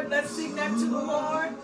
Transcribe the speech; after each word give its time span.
Lord. 0.00 0.10
Let's 0.10 0.30
sing 0.30 0.54
that 0.56 0.70
to 0.78 0.86
the 0.86 0.98
Lord. 0.98 1.54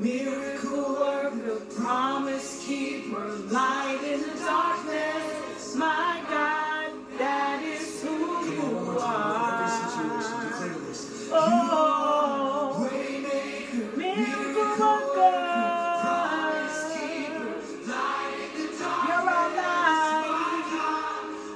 Miracle 0.00 0.94
worker, 0.94 1.60
promise 1.76 2.64
keeper, 2.66 3.28
light 3.50 4.00
in 4.04 4.22
the 4.22 4.38
darkness. 4.38 5.74
My 5.74 6.22
God, 6.30 6.92
that 7.18 7.62
is 7.62 8.02
who 8.02 8.50
you 8.50 8.98
are. 9.00 9.66
Oh, 11.30 12.88
miracle 13.96 14.64
worker, 14.78 15.34
you're 19.06 19.30
our 19.30 19.50
light. 19.56 20.28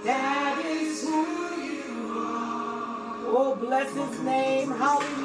That 0.05 0.63
is 0.67 1.03
who 1.05 1.21
you 1.63 2.11
are. 2.11 3.25
Oh, 3.29 3.57
bless 3.59 3.95
his 3.95 4.21
name. 4.21 4.71
Hallelujah. 4.71 5.22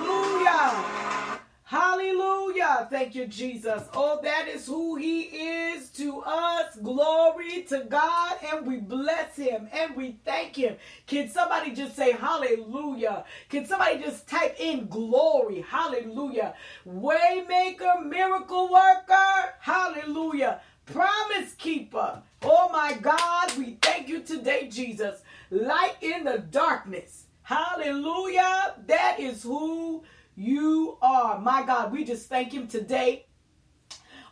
Hallelujah. 2.08 2.88
Thank 2.90 3.16
you, 3.16 3.28
Jesus. 3.28 3.84
Oh, 3.94 4.20
that 4.24 4.48
is 4.48 4.66
who 4.66 4.96
he 4.96 5.24
is 5.24 5.90
to 5.90 6.22
us. 6.22 6.78
Glory 6.78 7.64
to 7.64 7.86
God. 7.90 8.38
And 8.50 8.66
we 8.66 8.78
bless 8.78 9.36
him 9.36 9.68
and 9.74 9.94
we 9.94 10.18
thank 10.24 10.56
him. 10.56 10.78
Can 11.06 11.30
somebody 11.30 11.72
just 11.72 11.98
say 11.98 12.14
hallelujah? 12.14 13.26
Can 13.50 13.66
somebody 13.66 14.00
just 14.00 14.26
type 14.28 14.56
in 14.58 14.88
glory? 14.88 15.66
Hallelujah. 15.68 16.54
Waymaker, 16.88 18.06
miracle 18.06 18.72
worker. 18.72 19.54
Hallelujah. 19.60 20.62
Promise 20.86 21.56
keeper. 21.58 22.22
Oh 22.42 22.70
my 22.72 22.94
God, 23.02 23.58
we 23.58 23.78
thank 23.82 24.08
you 24.08 24.22
today, 24.22 24.70
Jesus. 24.72 25.22
Light 25.52 25.96
in 26.00 26.24
the 26.24 26.38
darkness. 26.38 27.26
Hallelujah. 27.44 28.76
That 28.88 29.20
is 29.20 29.44
who 29.44 30.04
you 30.38 30.98
are. 31.02 31.40
My 31.40 31.66
God, 31.66 31.92
we 31.92 32.06
just 32.06 32.30
thank 32.30 32.54
him 32.54 32.68
today. 32.68 33.26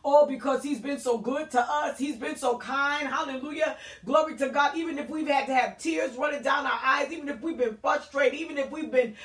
Oh, 0.07 0.27
because 0.27 0.62
he's 0.62 0.79
been 0.79 1.00
so 1.00 1.17
good 1.17 1.50
to 1.50 1.59
us. 1.59 1.97
He's 1.97 2.15
been 2.15 2.35
so 2.35 2.59
kind. 2.59 3.07
Hallelujah. 3.07 3.75
Glory 4.05 4.38
to 4.38 4.50
God. 4.50 4.77
Even 4.77 5.00
if 5.00 5.09
we've 5.09 5.27
had 5.27 5.47
to 5.47 5.55
have 5.55 5.79
tears 5.79 6.15
running 6.15 6.43
down 6.43 6.67
our 6.67 6.79
eyes, 6.83 7.12
even 7.12 7.27
if 7.27 7.41
we've 7.41 7.57
been 7.57 7.75
frustrated, 7.77 8.39
even 8.39 8.59
if 8.59 8.69
we've 8.69 8.91
been, 8.91 9.15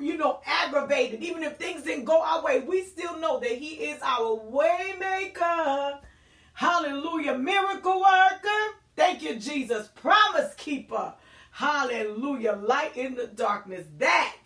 you 0.00 0.16
know, 0.16 0.40
aggravated, 0.46 1.22
even 1.22 1.42
if 1.42 1.58
things 1.58 1.82
didn't 1.82 2.06
go 2.06 2.22
our 2.22 2.42
way, 2.42 2.60
we 2.60 2.84
still 2.84 3.18
know 3.18 3.38
that 3.38 3.52
he 3.52 3.74
is 3.74 4.00
our 4.00 4.40
waymaker. 4.50 5.98
Hallelujah. 6.54 7.36
Miracle 7.36 8.00
worker. 8.00 8.76
Thank 8.96 9.22
you, 9.22 9.38
Jesus. 9.38 9.88
Promise 9.88 10.54
keeper. 10.54 11.12
Hallelujah. 11.50 12.52
Light 12.52 12.96
in 12.96 13.14
the 13.14 13.26
darkness. 13.26 13.86
That, 13.98 14.38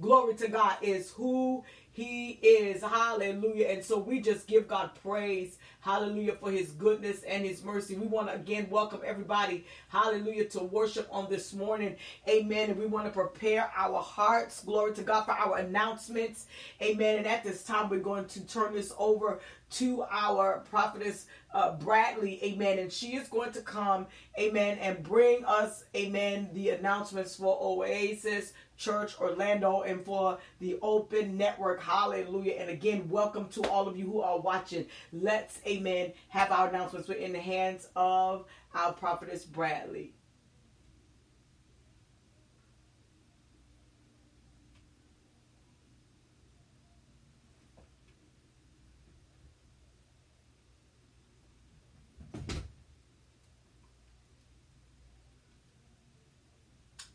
glory 0.00 0.34
to 0.36 0.48
God, 0.48 0.76
is 0.82 1.10
who 1.10 1.64
he 1.96 2.32
is. 2.42 2.82
Hallelujah. 2.82 3.68
And 3.68 3.82
so 3.82 3.98
we 3.98 4.20
just 4.20 4.46
give 4.46 4.68
God 4.68 4.90
praise. 5.02 5.56
Hallelujah 5.80 6.34
for 6.34 6.50
his 6.50 6.72
goodness 6.72 7.22
and 7.22 7.42
his 7.42 7.64
mercy. 7.64 7.94
We 7.94 8.06
want 8.06 8.28
to 8.28 8.34
again 8.34 8.66
welcome 8.68 9.00
everybody. 9.02 9.64
Hallelujah 9.88 10.44
to 10.50 10.60
worship 10.62 11.08
on 11.10 11.30
this 11.30 11.54
morning. 11.54 11.96
Amen. 12.28 12.68
And 12.68 12.78
we 12.78 12.84
want 12.84 13.06
to 13.06 13.12
prepare 13.12 13.72
our 13.74 14.02
hearts. 14.02 14.62
Glory 14.62 14.92
to 14.94 15.02
God 15.02 15.24
for 15.24 15.32
our 15.32 15.56
announcements. 15.56 16.46
Amen. 16.82 17.16
And 17.18 17.26
at 17.26 17.42
this 17.42 17.62
time, 17.62 17.88
we're 17.88 18.00
going 18.00 18.26
to 18.26 18.46
turn 18.46 18.74
this 18.74 18.92
over 18.98 19.40
to 19.70 20.04
our 20.10 20.64
prophetess 20.70 21.26
uh, 21.52 21.72
Bradley, 21.76 22.38
amen. 22.44 22.78
And 22.78 22.92
she 22.92 23.16
is 23.16 23.28
going 23.28 23.52
to 23.52 23.62
come, 23.62 24.06
amen, 24.38 24.78
and 24.78 25.02
bring 25.02 25.44
us, 25.46 25.84
amen, 25.96 26.50
the 26.52 26.70
announcements 26.70 27.36
for 27.36 27.58
Oasis 27.60 28.52
Church 28.76 29.18
Orlando 29.20 29.82
and 29.82 30.04
for 30.04 30.38
the 30.60 30.78
Open 30.82 31.36
Network. 31.36 31.80
Hallelujah. 31.82 32.54
And 32.54 32.70
again, 32.70 33.08
welcome 33.08 33.48
to 33.50 33.62
all 33.68 33.88
of 33.88 33.96
you 33.96 34.06
who 34.06 34.20
are 34.20 34.38
watching. 34.38 34.86
Let's, 35.12 35.58
amen, 35.66 36.12
have 36.28 36.52
our 36.52 36.68
announcements. 36.68 37.08
We're 37.08 37.14
in 37.14 37.32
the 37.32 37.40
hands 37.40 37.88
of 37.96 38.44
our 38.74 38.92
prophetess 38.92 39.44
Bradley. 39.44 40.12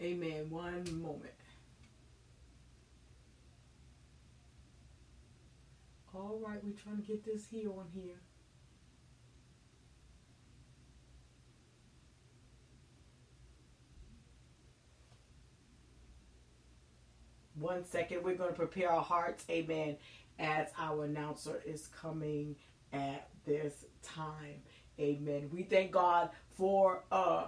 Amen. 0.01 0.49
One 0.49 0.83
moment. 0.99 1.31
All 6.31 6.39
right, 6.39 6.63
we're 6.63 6.71
trying 6.71 6.95
to 6.95 7.01
get 7.01 7.25
this 7.25 7.45
here 7.51 7.69
on 7.69 7.87
here. 7.93 8.15
One 17.55 17.83
second, 17.83 18.23
we're 18.23 18.35
going 18.35 18.51
to 18.51 18.55
prepare 18.55 18.89
our 18.89 19.01
hearts, 19.03 19.43
amen, 19.49 19.97
as 20.39 20.69
our 20.79 21.03
announcer 21.03 21.61
is 21.65 21.87
coming 21.87 22.55
at 22.93 23.27
this 23.45 23.83
time. 24.01 24.61
Amen. 25.01 25.49
We 25.51 25.63
thank 25.63 25.91
God 25.91 26.29
for 26.51 27.03
uh 27.11 27.47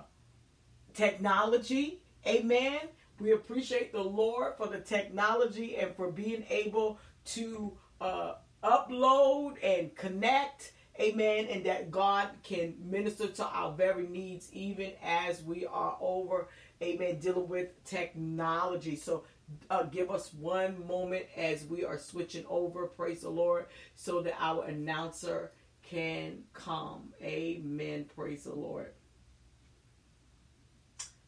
technology. 0.94 2.02
Amen. 2.28 2.80
We 3.22 3.32
appreciate 3.32 3.94
the 3.94 4.04
Lord 4.04 4.56
for 4.58 4.68
the 4.68 4.80
technology 4.82 5.78
and 5.78 5.96
for 5.96 6.12
being 6.12 6.44
able 6.50 7.00
to 7.28 7.78
uh, 8.02 8.34
upload 8.64 9.56
and 9.64 9.96
connect. 9.96 10.74
Amen. 11.00 11.48
And 11.50 11.66
that 11.66 11.90
God 11.90 12.30
can 12.44 12.76
minister 12.84 13.28
to 13.28 13.46
our 13.46 13.72
very 13.74 14.08
needs 14.08 14.50
even 14.54 14.92
as 15.04 15.42
we 15.44 15.66
are 15.66 15.98
over, 16.00 16.50
amen, 16.82 17.20
dealing 17.20 17.48
with 17.48 17.84
technology. 17.84 18.96
So 18.96 19.24
uh, 19.70 19.84
give 19.84 20.12
us 20.12 20.34
one 20.34 20.86
moment 20.88 21.26
as 21.36 21.66
we 21.66 21.84
are 21.84 21.98
switching 21.98 22.46
over, 22.48 22.86
praise 22.86 23.22
the 23.22 23.30
Lord, 23.30 23.66
so 23.96 24.22
that 24.22 24.36
our 24.40 24.66
announcer 24.66 25.52
can 25.82 26.44
come. 26.54 27.14
Amen. 27.22 28.06
Praise 28.16 28.44
the 28.44 28.54
Lord. 28.54 28.92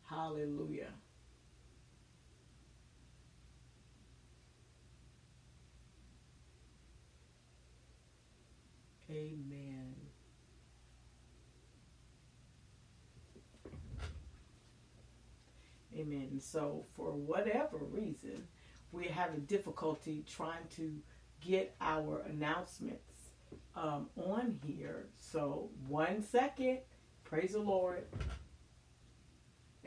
Hallelujah. 0.09 0.91
Amen. 9.09 9.95
Amen. 15.97 16.39
So, 16.39 16.83
for 16.95 17.12
whatever 17.12 17.77
reason, 17.77 18.47
we're 18.91 19.12
having 19.12 19.41
difficulty 19.41 20.25
trying 20.27 20.67
to 20.75 20.93
get 21.39 21.75
our 21.79 22.21
announcements 22.27 23.13
um, 23.75 24.09
on 24.17 24.59
here. 24.65 25.05
So, 25.17 25.69
one 25.88 26.21
second. 26.21 26.79
Praise 27.24 27.53
the 27.53 27.59
Lord. 27.59 28.03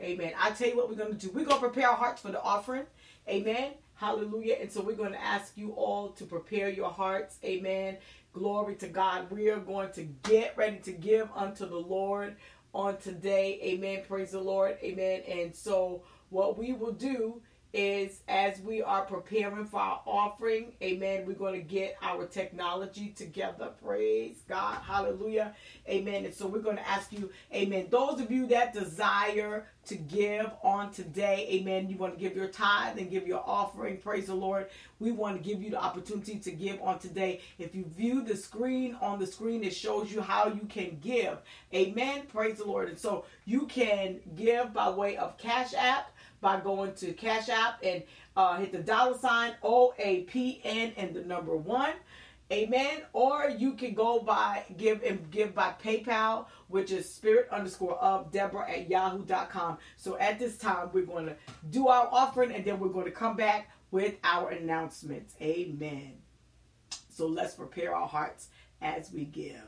Amen. 0.01 0.33
I 0.39 0.51
tell 0.51 0.69
you 0.69 0.77
what 0.77 0.89
we're 0.89 0.95
going 0.95 1.15
to 1.15 1.27
do. 1.27 1.31
We're 1.33 1.45
going 1.45 1.59
to 1.59 1.67
prepare 1.67 1.89
our 1.89 1.95
hearts 1.95 2.21
for 2.21 2.31
the 2.31 2.41
offering. 2.41 2.85
Amen. 3.27 3.71
Hallelujah. 3.95 4.55
And 4.61 4.71
so 4.71 4.81
we're 4.81 4.95
going 4.95 5.11
to 5.11 5.21
ask 5.21 5.57
you 5.57 5.71
all 5.71 6.09
to 6.09 6.25
prepare 6.25 6.69
your 6.69 6.89
hearts. 6.89 7.37
Amen. 7.43 7.97
Glory 8.31 8.75
to 8.75 8.87
God. 8.87 9.29
We 9.29 9.49
are 9.49 9.59
going 9.59 9.91
to 9.93 10.03
get 10.23 10.55
ready 10.55 10.77
to 10.79 10.91
give 10.91 11.29
unto 11.35 11.67
the 11.67 11.77
Lord 11.79 12.37
on 12.73 12.97
today. 12.97 13.59
Amen. 13.61 14.03
Praise 14.07 14.31
the 14.31 14.39
Lord. 14.39 14.77
Amen. 14.81 15.21
And 15.27 15.53
so 15.53 16.03
what 16.29 16.57
we 16.57 16.71
will 16.73 16.93
do 16.93 17.41
is 17.71 18.21
as 18.27 18.59
we 18.61 18.81
are 18.81 19.05
preparing 19.05 19.65
for 19.65 19.79
our 19.79 20.01
offering, 20.05 20.73
amen, 20.81 21.25
we're 21.27 21.33
going 21.33 21.53
to 21.53 21.61
get 21.61 21.95
our 22.01 22.25
technology 22.25 23.09
together. 23.09 23.69
Praise 23.83 24.37
God. 24.47 24.79
Hallelujah. 24.81 25.53
Amen. 25.87 26.25
And 26.25 26.33
so 26.33 26.47
we're 26.47 26.59
going 26.59 26.77
to 26.77 26.87
ask 26.87 27.11
you, 27.13 27.29
amen, 27.53 27.87
those 27.91 28.19
of 28.19 28.31
you 28.31 28.47
that 28.47 28.73
desire 28.73 29.67
to 29.85 29.95
give 29.95 30.51
on 30.63 30.91
today, 30.91 31.47
amen, 31.51 31.89
you 31.89 31.97
want 31.97 32.13
to 32.13 32.19
give 32.19 32.35
your 32.35 32.47
tithe 32.47 32.97
and 32.97 33.09
give 33.09 33.27
your 33.27 33.43
offering. 33.45 33.97
Praise 33.97 34.27
the 34.27 34.35
Lord. 34.35 34.67
We 34.99 35.11
want 35.11 35.41
to 35.41 35.47
give 35.47 35.61
you 35.61 35.69
the 35.69 35.81
opportunity 35.81 36.39
to 36.39 36.51
give 36.51 36.81
on 36.81 36.99
today. 36.99 37.41
If 37.59 37.75
you 37.75 37.85
view 37.95 38.23
the 38.23 38.35
screen 38.35 38.97
on 39.01 39.19
the 39.19 39.27
screen, 39.27 39.63
it 39.63 39.75
shows 39.75 40.11
you 40.11 40.21
how 40.21 40.47
you 40.47 40.67
can 40.67 40.97
give. 41.01 41.37
Amen. 41.73 42.23
Praise 42.31 42.57
the 42.57 42.65
Lord. 42.65 42.89
And 42.89 42.97
so 42.97 43.25
you 43.45 43.67
can 43.67 44.19
give 44.35 44.73
by 44.73 44.89
way 44.89 45.17
of 45.17 45.37
Cash 45.37 45.73
App 45.75 46.11
by 46.41 46.59
going 46.59 46.93
to 46.95 47.13
Cash 47.13 47.49
App 47.49 47.79
and 47.83 48.03
uh, 48.35 48.57
hit 48.57 48.71
the 48.71 48.79
dollar 48.79 49.17
sign 49.17 49.53
OAPN 49.63 50.93
and 50.97 51.13
the 51.13 51.21
number 51.21 51.55
one. 51.55 51.93
Amen. 52.51 53.01
Or 53.13 53.49
you 53.49 53.73
can 53.73 53.93
go 53.93 54.21
by 54.21 54.63
give 54.77 55.03
and 55.03 55.29
give 55.29 55.53
by 55.53 55.73
PayPal, 55.83 56.47
which 56.67 56.91
is 56.91 57.07
spirit 57.07 57.47
underscore 57.51 57.99
of 57.99 58.31
Deborah 58.31 58.69
at 58.69 58.89
yahoo.com. 58.89 59.77
So 59.97 60.17
at 60.17 60.39
this 60.39 60.57
time, 60.57 60.89
we're 60.91 61.05
going 61.05 61.27
to 61.27 61.35
do 61.69 61.89
our 61.89 62.09
offering 62.11 62.51
and 62.51 62.65
then 62.65 62.79
we're 62.79 62.89
going 62.89 63.05
to 63.05 63.11
come 63.11 63.35
back 63.35 63.69
with 63.91 64.15
our 64.23 64.49
announcements. 64.49 65.35
Amen. 65.41 66.13
So 67.09 67.27
let's 67.27 67.53
prepare 67.53 67.95
our 67.95 68.07
hearts 68.07 68.47
as 68.81 69.11
we 69.11 69.25
give. 69.25 69.61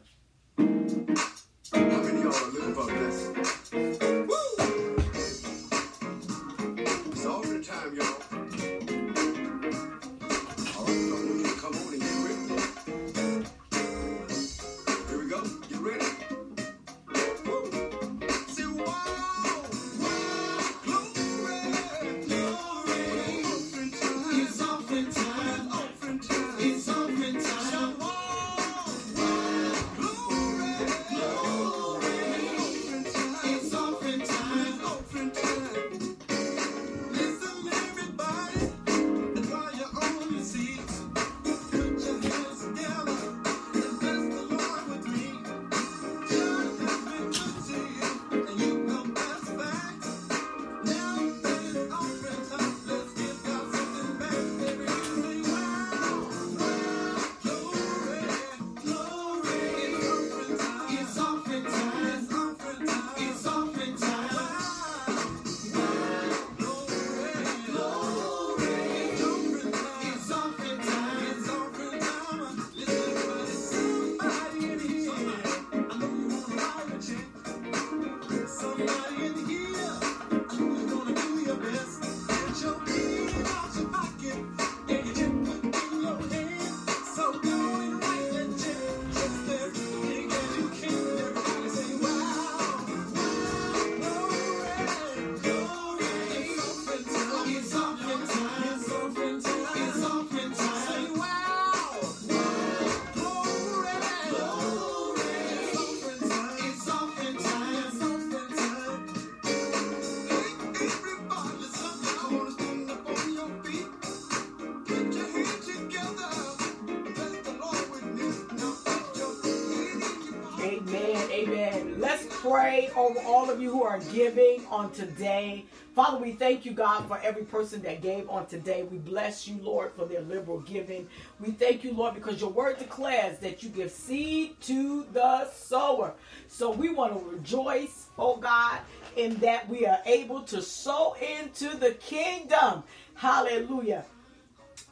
Pray 122.51 122.89
over 122.97 123.19
all 123.21 123.49
of 123.49 123.61
you 123.61 123.71
who 123.71 123.83
are 123.83 123.99
giving 124.11 124.65
on 124.69 124.91
today. 124.91 125.63
Father, 125.95 126.17
we 126.17 126.33
thank 126.33 126.65
you, 126.65 126.73
God, 126.73 127.07
for 127.07 127.17
every 127.23 127.43
person 127.43 127.81
that 127.83 128.01
gave 128.01 128.29
on 128.29 128.45
today. 128.45 128.83
We 128.83 128.97
bless 128.97 129.47
you, 129.47 129.57
Lord, 129.61 129.93
for 129.95 130.05
their 130.05 130.19
liberal 130.21 130.59
giving. 130.59 131.07
We 131.39 131.51
thank 131.51 131.85
you, 131.85 131.93
Lord, 131.93 132.13
because 132.13 132.41
your 132.41 132.49
word 132.49 132.77
declares 132.77 133.39
that 133.39 133.63
you 133.63 133.69
give 133.69 133.89
seed 133.89 134.59
to 134.61 135.05
the 135.13 135.49
sower. 135.51 136.13
So 136.49 136.71
we 136.71 136.89
want 136.93 137.17
to 137.17 137.37
rejoice, 137.37 138.07
oh 138.19 138.35
God, 138.35 138.79
in 139.15 139.35
that 139.35 139.69
we 139.69 139.85
are 139.85 139.99
able 140.05 140.41
to 140.43 140.61
sow 140.61 141.15
into 141.39 141.77
the 141.77 141.91
kingdom. 141.91 142.83
Hallelujah. 143.13 144.03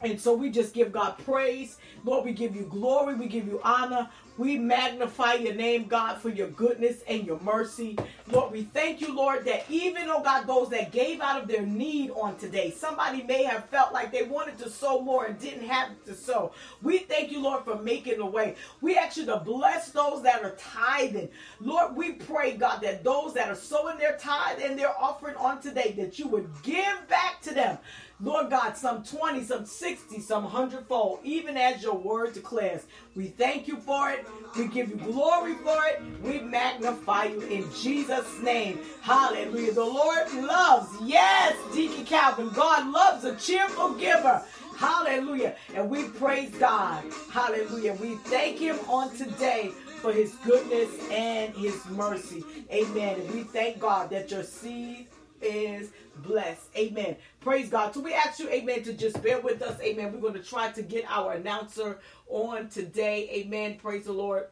And 0.02 0.18
so 0.18 0.34
we 0.34 0.50
just 0.50 0.72
give 0.72 0.92
God 0.92 1.18
praise. 1.24 1.76
Lord, 2.04 2.24
we 2.24 2.32
give 2.32 2.56
you 2.56 2.62
glory. 2.62 3.14
We 3.14 3.26
give 3.26 3.46
you 3.46 3.60
honor. 3.62 4.08
We 4.38 4.56
magnify 4.56 5.34
your 5.34 5.52
name, 5.52 5.84
God, 5.86 6.16
for 6.16 6.30
your 6.30 6.48
goodness 6.48 7.02
and 7.06 7.26
your 7.26 7.38
mercy. 7.40 7.98
Lord, 8.28 8.52
we 8.52 8.62
thank 8.62 9.02
you, 9.02 9.14
Lord, 9.14 9.44
that 9.44 9.66
even, 9.68 10.08
oh 10.08 10.22
God, 10.22 10.46
those 10.46 10.70
that 10.70 10.92
gave 10.92 11.20
out 11.20 11.42
of 11.42 11.46
their 11.46 11.66
need 11.66 12.10
on 12.12 12.38
today, 12.38 12.70
somebody 12.70 13.22
may 13.24 13.42
have 13.44 13.68
felt 13.68 13.92
like 13.92 14.10
they 14.10 14.22
wanted 14.22 14.56
to 14.60 14.70
sow 14.70 15.02
more 15.02 15.26
and 15.26 15.38
didn't 15.38 15.68
have 15.68 15.90
to 16.06 16.14
sow. 16.14 16.52
We 16.80 17.00
thank 17.00 17.30
you, 17.30 17.42
Lord, 17.42 17.64
for 17.64 17.76
making 17.76 18.20
a 18.20 18.26
way. 18.26 18.56
We 18.80 18.96
ask 18.96 19.18
you 19.18 19.26
to 19.26 19.36
bless 19.40 19.90
those 19.90 20.22
that 20.22 20.42
are 20.42 20.56
tithing. 20.56 21.28
Lord, 21.60 21.94
we 21.94 22.12
pray, 22.12 22.56
God, 22.56 22.80
that 22.80 23.04
those 23.04 23.34
that 23.34 23.50
are 23.50 23.54
sowing 23.54 23.98
their 23.98 24.16
tithe 24.16 24.60
and 24.62 24.78
their 24.78 24.96
offering 24.98 25.36
on 25.36 25.60
today, 25.60 25.92
that 25.98 26.18
you 26.18 26.28
would 26.28 26.48
give 26.62 27.06
back 27.08 27.42
to 27.42 27.52
them. 27.52 27.76
Lord 28.22 28.50
God, 28.50 28.76
some 28.76 29.02
20, 29.02 29.44
some 29.44 29.64
60, 29.64 30.20
some 30.20 30.44
hundredfold, 30.44 31.20
even 31.24 31.56
as 31.56 31.82
your 31.82 31.96
word 31.96 32.34
declares. 32.34 32.82
We 33.14 33.28
thank 33.28 33.66
you 33.66 33.76
for 33.76 34.10
it. 34.10 34.26
We 34.56 34.66
give 34.66 34.90
you 34.90 34.96
glory 34.96 35.54
for 35.54 35.78
it. 35.86 36.02
We 36.22 36.40
magnify 36.40 37.24
you 37.24 37.40
in 37.42 37.66
Jesus' 37.72 38.38
name. 38.42 38.80
Hallelujah. 39.00 39.72
The 39.72 39.84
Lord 39.84 40.32
loves, 40.34 40.90
yes, 41.02 41.56
Deacon 41.74 42.04
Calvin, 42.04 42.50
God 42.50 42.92
loves 42.92 43.24
a 43.24 43.36
cheerful 43.36 43.94
giver. 43.94 44.42
Hallelujah. 44.76 45.56
And 45.74 45.88
we 45.88 46.04
praise 46.04 46.50
God. 46.50 47.04
Hallelujah. 47.30 47.94
We 47.94 48.16
thank 48.16 48.58
him 48.58 48.78
on 48.88 49.14
today 49.16 49.72
for 50.00 50.12
his 50.12 50.34
goodness 50.44 50.90
and 51.10 51.54
his 51.54 51.84
mercy. 51.86 52.44
Amen. 52.70 53.20
And 53.20 53.34
we 53.34 53.42
thank 53.44 53.78
God 53.78 54.10
that 54.10 54.30
your 54.30 54.42
seed 54.42 55.06
is 55.42 55.90
blessed. 56.22 56.68
Amen. 56.76 57.16
Praise 57.40 57.68
God. 57.68 57.94
So 57.94 58.00
we 58.00 58.14
ask 58.14 58.38
you, 58.38 58.48
amen, 58.48 58.82
to 58.84 58.92
just 58.92 59.22
bear 59.22 59.40
with 59.40 59.62
us. 59.62 59.80
Amen. 59.80 60.12
We're 60.12 60.20
going 60.20 60.34
to 60.34 60.42
try 60.42 60.70
to 60.72 60.82
get 60.82 61.04
our 61.08 61.32
announcer 61.32 61.98
on 62.28 62.68
today. 62.68 63.28
Amen. 63.32 63.76
Praise 63.76 64.04
the 64.04 64.12
Lord. 64.12 64.46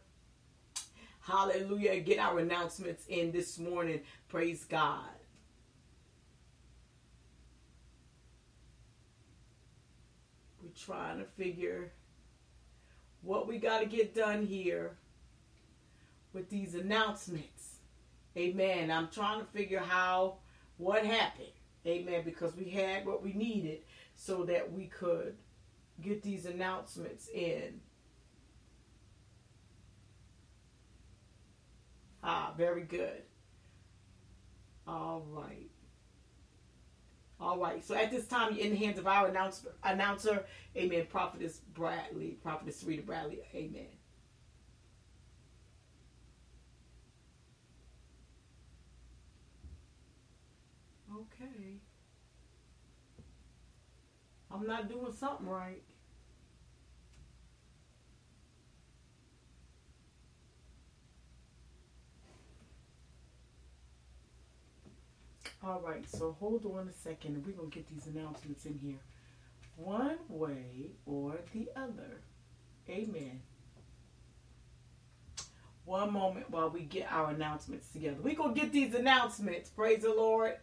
Hallelujah. 1.21 2.01
Get 2.01 2.19
our 2.19 2.39
announcements 2.39 3.05
in 3.09 3.33
this 3.33 3.59
morning. 3.59 4.01
Praise 4.29 4.65
God. 4.65 5.05
We're 10.63 10.71
trying 10.75 11.19
to 11.19 11.25
figure 11.25 11.93
what 13.23 13.47
we 13.47 13.59
got 13.59 13.81
to 13.81 13.87
get 13.87 14.15
done 14.15 14.47
here 14.47 14.97
with 16.33 16.49
these 16.49 16.75
announcements. 16.75 17.77
Amen. 18.37 18.91
I'm 18.91 19.09
trying 19.09 19.41
to 19.41 19.47
figure 19.47 19.81
how 19.81 20.37
what 20.77 21.05
happened. 21.05 21.49
Amen. 21.87 22.23
Because 22.25 22.55
we 22.57 22.71
had 22.71 23.07
what 23.07 23.23
we 23.23 23.33
needed 23.33 23.81
so 24.17 24.45
that 24.45 24.73
we 24.73 24.87
could 24.87 25.37
get 26.01 26.23
these 26.23 26.47
announcements 26.47 27.29
in. 27.29 27.81
Ah, 32.23 32.53
very 32.57 32.83
good. 32.83 33.23
All 34.87 35.25
right. 35.31 35.71
All 37.41 37.59
right. 37.59 37.85
So 37.85 37.95
at 37.95 38.11
this 38.11 38.27
time, 38.27 38.55
you're 38.55 38.67
in 38.67 38.73
the 38.73 38.79
hands 38.79 38.99
of 38.99 39.07
our 39.07 39.29
announcer, 39.29 39.75
announcer 39.85 40.45
Amen. 40.77 41.07
Prophetess 41.09 41.61
Bradley, 41.75 42.39
Prophetess 42.43 42.85
Rita 42.85 43.03
Bradley. 43.03 43.41
Amen. 43.55 43.87
Okay. 51.15 51.79
I'm 54.59 54.67
not 54.67 54.89
doing 54.89 55.13
something 55.13 55.47
right. 55.47 55.83
All 65.63 65.81
right, 65.81 66.09
so 66.09 66.37
hold 66.41 66.65
on 66.67 66.89
a 66.89 66.93
second 66.93 67.45
we're 67.45 67.53
going 67.53 67.71
to 67.71 67.75
get 67.75 67.89
these 67.89 68.07
announcements 68.07 68.65
in 68.65 68.79
here. 68.79 68.99
One 69.77 70.17
way 70.29 70.91
or 71.07 71.37
the 71.53 71.69
other. 71.77 72.23
Amen. 72.89 73.41
One 75.85 76.13
moment 76.13 76.51
while 76.51 76.71
we 76.71 76.83
get 76.83 77.07
our 77.13 77.31
announcements 77.31 77.91
together. 77.91 78.17
We're 78.23 78.35
going 78.35 78.55
to 78.55 78.61
get 78.61 78.73
these 78.73 78.95
announcements. 78.95 79.71
Praise 79.71 80.03
the 80.03 80.15
Lord. 80.15 80.57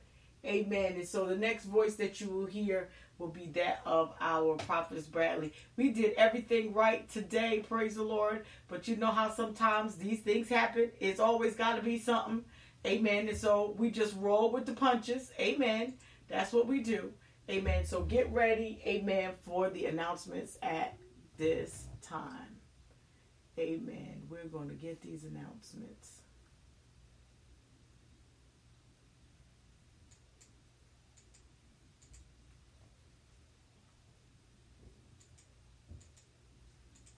Amen. 0.46 0.94
And 0.94 1.08
so 1.08 1.26
the 1.26 1.36
next 1.36 1.66
voice 1.66 1.96
that 1.96 2.22
you 2.22 2.30
will 2.30 2.46
hear 2.46 2.90
will 3.18 3.30
be 3.30 3.48
that 3.54 3.82
of 3.86 4.14
our 4.20 4.56
prophetess 4.56 5.06
Bradley. 5.06 5.54
We 5.78 5.90
did 5.90 6.14
everything 6.18 6.74
right 6.74 7.10
today, 7.10 7.64
praise 7.68 7.96
the 7.96 8.04
Lord. 8.04 8.46
But 8.68 8.88
you 8.88 8.96
know 8.96 9.12
how 9.12 9.32
sometimes 9.32 9.96
these 9.96 10.20
things 10.20 10.50
happen. 10.50 10.92
It's 11.00 11.20
always 11.20 11.56
got 11.56 11.76
to 11.78 11.82
be 11.82 12.00
something. 12.00 12.44
Amen. 12.86 13.28
And 13.30 13.38
so 13.38 13.76
we 13.78 13.90
just 13.90 14.16
roll 14.18 14.52
with 14.52 14.66
the 14.66 14.74
punches. 14.74 15.32
Amen. 15.40 15.96
That's 16.28 16.54
what 16.54 16.68
we 16.68 16.82
do. 16.82 17.14
Amen. 17.50 17.86
So 17.86 18.02
get 18.04 18.32
ready, 18.32 18.82
amen, 18.86 19.34
for 19.44 19.70
the 19.70 19.86
announcements 19.86 20.58
at 20.64 20.98
this 21.38 21.86
time. 22.02 22.58
Amen. 23.60 24.24
We're 24.30 24.46
going 24.46 24.70
to 24.70 24.76
get 24.76 25.02
these 25.02 25.24
announcements. 25.24 26.22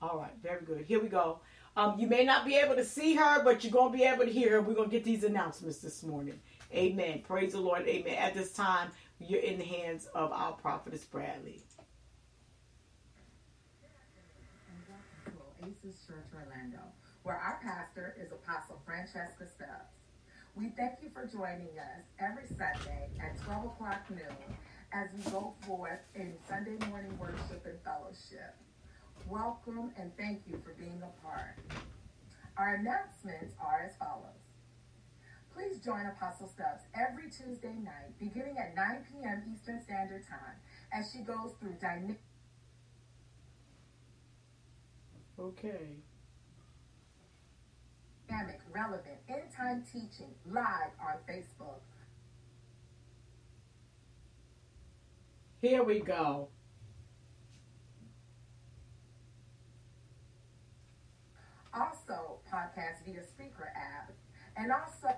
All 0.02 0.20
right, 0.20 0.34
very 0.44 0.64
good. 0.64 0.86
Here 0.86 1.02
we 1.02 1.08
go. 1.10 1.40
Um, 1.76 2.00
you 2.00 2.08
may 2.08 2.24
not 2.24 2.46
be 2.46 2.56
able 2.56 2.76
to 2.76 2.86
see 2.86 3.16
her, 3.16 3.44
but 3.44 3.64
you're 3.64 3.74
going 3.74 3.92
to 3.92 3.98
be 3.98 4.04
able 4.04 4.26
to 4.26 4.32
hear 4.32 4.52
her. 4.52 4.62
We're 4.62 4.76
going 4.76 4.90
to 4.90 4.96
get 4.96 5.04
these 5.04 5.24
announcements 5.24 5.80
this 5.80 6.04
morning. 6.04 6.40
Amen. 6.74 7.22
Praise 7.28 7.54
the 7.54 7.60
Lord. 7.60 7.88
Amen. 7.88 8.16
At 8.16 8.34
this 8.34 8.54
time, 8.54 8.90
you're 9.20 9.42
in 9.42 9.58
the 9.58 9.66
hands 9.66 10.08
of 10.14 10.32
our 10.32 10.54
prophetess 10.54 11.04
Bradley. 11.06 11.62
Oasis 15.64 16.06
Church 16.08 16.26
Orlando, 16.34 16.80
where 17.24 17.36
our 17.36 17.60
pastor 17.64 18.16
is 18.20 18.32
Apostle 18.32 18.82
Francesca 18.86 19.48
Stubbs. 19.48 19.98
We 20.56 20.70
thank 20.70 21.00
you 21.02 21.10
for 21.14 21.26
joining 21.26 21.78
us 21.78 22.06
every 22.20 22.48
Sunday 22.48 23.10
at 23.20 23.40
12 23.44 23.66
o'clock 23.66 24.10
noon 24.10 24.58
as 24.94 25.10
we 25.14 25.32
go 25.32 25.54
forth 25.62 26.00
in 26.16 26.34
Sunday 26.48 26.78
morning 26.90 27.18
worship 27.20 27.66
and 27.66 27.78
fellowship. 27.84 28.56
Welcome 29.30 29.92
and 29.98 30.16
thank 30.16 30.44
you 30.48 30.58
for 30.63 30.74
being 30.80 31.02
a 31.04 31.26
part. 31.26 31.58
Our 32.58 32.76
announcements 32.76 33.56
are 33.60 33.84
as 33.86 33.96
follows. 33.98 34.40
Please 35.54 35.80
join 35.84 36.06
Apostle 36.06 36.48
Stubbs 36.48 36.84
every 36.96 37.30
Tuesday 37.30 37.74
night, 37.84 38.18
beginning 38.20 38.58
at 38.58 38.74
9 38.76 39.06
p.m. 39.12 39.44
Eastern 39.54 39.84
Standard 39.84 40.24
Time, 40.30 40.56
as 40.94 41.12
she 41.12 41.20
goes 41.20 41.52
through 41.60 41.76
dynamic. 41.82 42.22
Okay. 45.38 45.98
dynamic, 48.30 48.60
relevant, 48.74 49.18
in 49.28 49.42
time 49.56 49.84
teaching 49.92 50.34
live 50.50 50.92
on 51.02 51.16
Facebook. 51.30 51.82
Here 55.62 55.84
we 55.84 56.00
go. 56.00 56.50
Also, 61.78 62.40
podcast 62.50 63.06
via 63.06 63.22
Spreaker 63.22 63.70
app. 63.76 64.10
And 64.56 64.72
also, 64.72 65.13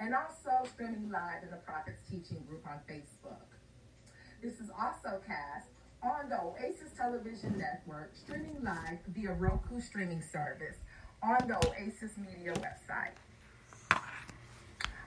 and 0.00 0.14
also 0.14 0.66
streaming 0.72 1.10
live 1.12 1.42
in 1.42 1.50
the 1.50 1.58
Prophets 1.58 2.00
Teaching 2.10 2.42
Group 2.48 2.66
on 2.66 2.80
Facebook. 2.88 3.44
This 4.42 4.54
is 4.54 4.70
also 4.70 5.20
cast 5.26 5.68
on 6.02 6.30
the 6.30 6.40
Oasis 6.40 6.90
Television 6.96 7.58
Network, 7.58 8.10
streaming 8.16 8.56
live 8.64 8.98
via 9.08 9.34
Roku 9.34 9.80
streaming 9.80 10.22
service 10.32 10.76
on 11.22 11.46
the 11.46 11.56
Oasis 11.68 12.16
Media 12.16 12.54
website. 12.54 13.12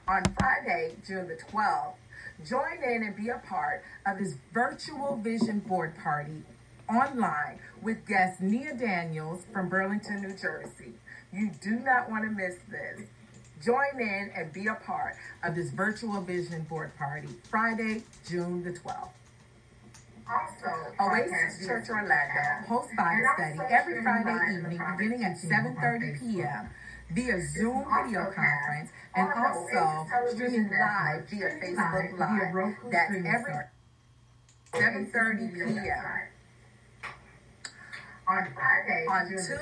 On 0.08 0.24
Friday, 0.38 0.96
June 1.08 1.28
the 1.28 1.38
12th, 1.52 1.96
join 2.48 2.84
in 2.84 3.04
and 3.04 3.16
be 3.16 3.30
a 3.30 3.42
part 3.48 3.84
of 4.06 4.20
this 4.20 4.36
virtual 4.54 5.18
vision 5.18 5.60
board 5.60 5.96
party 5.98 6.44
online 6.88 7.58
with 7.82 8.06
guest 8.06 8.42
Nia 8.42 8.76
Daniels 8.76 9.44
from 9.52 9.70
Burlington, 9.70 10.22
New 10.22 10.36
Jersey. 10.36 10.94
You 11.32 11.50
do 11.62 11.80
not 11.80 12.12
want 12.12 12.26
to 12.26 12.30
miss 12.30 12.58
this. 12.70 13.08
Join 13.64 14.00
in 14.00 14.32
and 14.36 14.52
be 14.52 14.68
a 14.68 14.76
part 14.76 15.16
of 15.44 15.56
this 15.56 15.70
virtual 15.70 16.20
vision 16.22 16.64
board 16.64 16.96
party 16.98 17.30
Friday, 17.50 18.04
June 18.28 18.64
the 18.64 18.72
12th. 18.72 19.10
Also, 20.30 20.72
Oasis 21.00 21.66
Church 21.66 21.90
Orlando 21.90 22.68
hosts 22.68 22.92
Bible 22.98 23.28
study 23.36 23.60
every 23.74 24.02
Friday 24.02 24.56
evening 24.56 24.82
beginning 24.98 25.24
at 25.24 25.38
7.30 25.38 26.20
p.m. 26.20 26.70
via 27.12 27.42
Zoom 27.54 27.86
video 28.04 28.32
conference 28.32 28.90
and 29.16 29.30
also 29.34 30.08
streaming 30.34 30.70
live 30.70 31.30
via 31.30 31.50
Facebook 31.62 32.20
Live. 32.20 32.76
That's 32.92 33.12
every 33.12 33.70
7.30 34.74 35.54
p.m. 35.54 36.04
On 38.26 38.48
Friday, 38.56 39.06
on 39.10 39.28
Tuesday, 39.28 39.60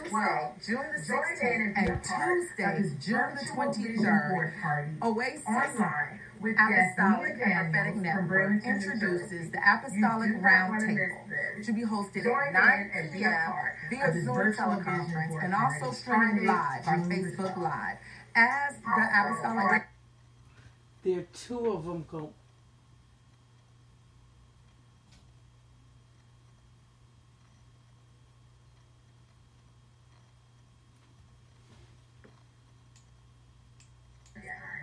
June 0.63 0.86
the 0.93 1.02
16th, 1.02 1.74
and 1.78 2.04
Tuesday, 2.04 2.95
June 3.02 3.34
the 3.34 3.45
23rd, 3.56 5.02
Oasis 5.02 5.45
with 6.39 6.56
Apostolic 6.60 7.38
and 7.43 7.74
Prophetic 7.74 7.95
Network 7.95 8.63
introduces 8.63 9.52
the 9.52 9.58
Apostolic 9.58 10.30
Roundtable 10.41 11.65
to 11.65 11.74
be 11.74 11.82
hosted 11.82 12.26
at 12.28 12.54
9 12.54 13.10
p.m. 13.13 13.54
via 13.89 14.13
Zoom 14.24 14.54
teleconference 14.54 15.43
and 15.43 15.56
also 15.56 15.91
streaming 15.91 16.45
live 16.45 16.88
on 16.88 17.10
Facebook 17.10 17.58
Live. 17.58 17.97
As 18.36 18.76
the 18.76 19.10
Apostolic 19.26 19.84
There 21.04 21.19
are 21.19 21.28
two 21.34 21.71
of 21.71 21.86
them 21.86 22.06
go. 22.12 22.32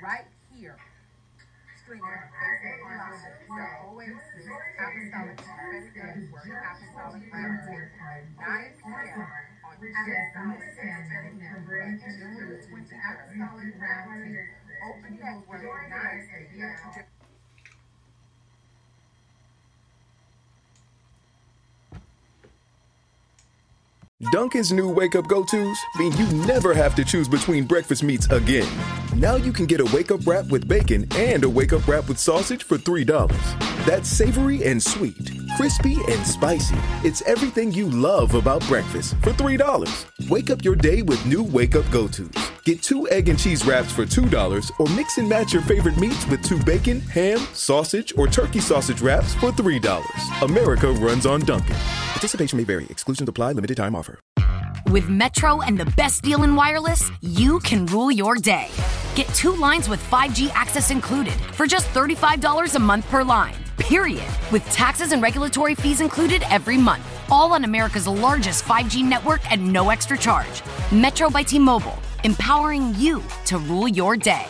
right 0.02 0.24
here. 0.54 0.76
Streaming 1.82 2.04
on 2.04 2.10
Facebook 2.32 3.47
Oasis 3.58 4.46
Apostolic 4.78 5.36
Prophetic 5.42 5.90
Network, 5.98 6.46
Apostolic 6.46 7.24
Roundtable, 7.34 7.90
9 8.38 8.70
p.m. 8.78 9.26
on 9.66 9.74
Apostolic 9.74 10.62
Prophetic 10.78 11.34
Network, 11.42 11.98
June 11.98 12.38
the 12.38 12.58
20th, 12.70 13.02
Apostolic 13.02 13.74
Roundtable, 13.82 14.46
Open 14.86 15.14
Network, 15.18 15.62
9 15.90 16.28
p.m. 16.54 17.17
Dunkin's 24.32 24.72
new 24.72 24.88
wake 24.88 25.14
up 25.14 25.28
go 25.28 25.44
tos 25.44 25.78
mean 25.96 26.12
you 26.16 26.26
never 26.44 26.74
have 26.74 26.96
to 26.96 27.04
choose 27.04 27.28
between 27.28 27.64
breakfast 27.64 28.02
meats 28.02 28.26
again. 28.32 28.66
Now 29.14 29.36
you 29.36 29.52
can 29.52 29.64
get 29.64 29.78
a 29.78 29.84
wake 29.94 30.10
up 30.10 30.26
wrap 30.26 30.46
with 30.46 30.66
bacon 30.66 31.06
and 31.14 31.44
a 31.44 31.48
wake 31.48 31.72
up 31.72 31.86
wrap 31.86 32.08
with 32.08 32.18
sausage 32.18 32.64
for 32.64 32.76
$3. 32.76 33.06
That's 33.86 34.08
savory 34.08 34.64
and 34.64 34.82
sweet, 34.82 35.30
crispy 35.56 35.98
and 36.08 36.26
spicy. 36.26 36.74
It's 37.04 37.22
everything 37.28 37.70
you 37.70 37.88
love 37.90 38.34
about 38.34 38.66
breakfast 38.66 39.14
for 39.22 39.30
$3. 39.30 40.28
Wake 40.28 40.50
up 40.50 40.64
your 40.64 40.74
day 40.74 41.02
with 41.02 41.24
new 41.24 41.44
wake 41.44 41.76
up 41.76 41.88
go 41.92 42.08
tos. 42.08 42.57
Get 42.68 42.82
two 42.82 43.08
egg 43.08 43.30
and 43.30 43.38
cheese 43.38 43.64
wraps 43.64 43.90
for 43.90 44.04
$2 44.04 44.72
or 44.78 44.94
mix 44.94 45.16
and 45.16 45.26
match 45.26 45.54
your 45.54 45.62
favorite 45.62 45.96
meats 45.96 46.26
with 46.26 46.44
two 46.44 46.62
bacon, 46.64 47.00
ham, 47.00 47.38
sausage, 47.54 48.12
or 48.18 48.26
turkey 48.26 48.60
sausage 48.60 49.00
wraps 49.00 49.32
for 49.36 49.50
$3. 49.50 50.42
America 50.42 50.92
runs 50.92 51.24
on 51.24 51.40
Dunkin'. 51.40 51.76
Participation 52.12 52.58
may 52.58 52.64
vary. 52.64 52.84
Exclusions 52.90 53.26
apply. 53.26 53.52
Limited 53.52 53.78
time 53.78 53.96
offer. 53.96 54.20
With 54.90 55.08
Metro 55.08 55.62
and 55.62 55.80
the 55.80 55.86
best 55.96 56.20
deal 56.20 56.42
in 56.42 56.54
wireless, 56.56 57.10
you 57.22 57.58
can 57.60 57.86
rule 57.86 58.12
your 58.12 58.34
day. 58.34 58.68
Get 59.14 59.28
two 59.28 59.54
lines 59.54 59.88
with 59.88 60.02
5G 60.10 60.50
access 60.52 60.90
included 60.90 61.40
for 61.54 61.66
just 61.66 61.86
$35 61.94 62.74
a 62.74 62.78
month 62.78 63.08
per 63.08 63.22
line. 63.22 63.54
Period. 63.78 64.28
With 64.52 64.62
taxes 64.66 65.12
and 65.12 65.22
regulatory 65.22 65.74
fees 65.74 66.02
included 66.02 66.42
every 66.50 66.76
month. 66.76 67.02
All 67.32 67.54
on 67.54 67.64
America's 67.64 68.06
largest 68.06 68.64
5G 68.64 69.02
network 69.04 69.40
at 69.50 69.58
no 69.58 69.88
extra 69.88 70.18
charge. 70.18 70.62
Metro 70.92 71.30
by 71.30 71.42
T 71.42 71.58
Mobile, 71.58 71.96
empowering 72.24 72.94
you 72.96 73.22
to 73.46 73.58
rule 73.58 73.88
your 73.88 74.16
day. 74.16 74.46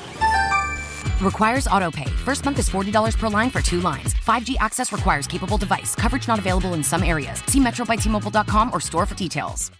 Requires 1.20 1.66
auto 1.66 1.90
pay. 1.90 2.08
First 2.24 2.44
month 2.44 2.58
is 2.58 2.70
$40 2.70 3.18
per 3.18 3.28
line 3.28 3.50
for 3.50 3.60
two 3.60 3.80
lines. 3.80 4.14
5G 4.14 4.54
access 4.60 4.92
requires 4.92 5.26
capable 5.26 5.58
device. 5.58 5.94
Coverage 5.94 6.28
not 6.28 6.38
available 6.38 6.74
in 6.74 6.82
some 6.82 7.02
areas. 7.02 7.42
See 7.46 7.58
metrobytmobile.com 7.58 8.70
or 8.72 8.80
store 8.80 9.04
for 9.04 9.14
details. 9.16 9.70